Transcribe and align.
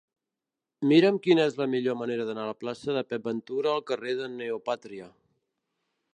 Mira'm 0.91 1.19
quina 1.27 1.45
és 1.49 1.57
la 1.59 1.67
millor 1.73 1.97
manera 1.99 2.25
d'anar 2.31 2.47
de 2.47 2.53
la 2.55 2.57
plaça 2.65 2.97
de 2.97 3.05
Pep 3.11 3.29
Ventura 3.31 3.75
al 3.75 3.87
carrer 3.93 4.19
de 4.23 4.33
Neopàtria. 4.41 5.13